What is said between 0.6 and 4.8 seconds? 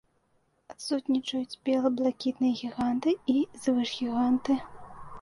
Адсутнічаюць бела-блакітныя гіганты і звышгіганты.